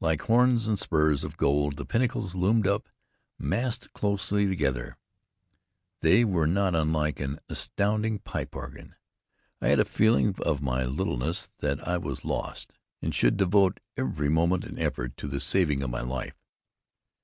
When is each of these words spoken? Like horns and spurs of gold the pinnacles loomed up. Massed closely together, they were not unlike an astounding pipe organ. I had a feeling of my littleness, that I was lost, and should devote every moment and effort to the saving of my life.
Like 0.00 0.22
horns 0.22 0.66
and 0.66 0.76
spurs 0.76 1.22
of 1.22 1.36
gold 1.36 1.76
the 1.76 1.84
pinnacles 1.84 2.34
loomed 2.34 2.66
up. 2.66 2.88
Massed 3.38 3.92
closely 3.92 4.44
together, 4.48 4.96
they 6.00 6.24
were 6.24 6.48
not 6.48 6.74
unlike 6.74 7.20
an 7.20 7.38
astounding 7.48 8.18
pipe 8.18 8.56
organ. 8.56 8.96
I 9.60 9.68
had 9.68 9.78
a 9.78 9.84
feeling 9.84 10.34
of 10.42 10.60
my 10.60 10.84
littleness, 10.84 11.48
that 11.58 11.86
I 11.86 11.96
was 11.96 12.24
lost, 12.24 12.74
and 13.00 13.14
should 13.14 13.36
devote 13.36 13.78
every 13.96 14.28
moment 14.28 14.64
and 14.64 14.80
effort 14.80 15.16
to 15.18 15.28
the 15.28 15.38
saving 15.38 15.84
of 15.84 15.90
my 15.90 16.00
life. 16.00 16.34